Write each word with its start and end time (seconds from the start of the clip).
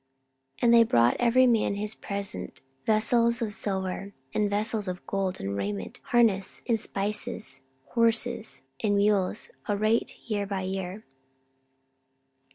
14:009:024 0.55 0.63
And 0.63 0.73
they 0.73 0.83
brought 0.83 1.17
every 1.19 1.45
man 1.45 1.75
his 1.75 1.93
present, 1.93 2.59
vessels 2.87 3.39
of 3.39 3.53
silver, 3.53 4.15
and 4.33 4.49
vessels 4.49 4.87
of 4.87 5.05
gold, 5.05 5.39
and 5.39 5.55
raiment, 5.55 5.99
harness, 6.05 6.63
and 6.67 6.79
spices, 6.79 7.61
horses, 7.89 8.63
and 8.83 8.97
mules, 8.97 9.51
a 9.67 9.77
rate 9.77 10.17
year 10.27 10.47
by 10.47 10.63
year. 10.63 11.03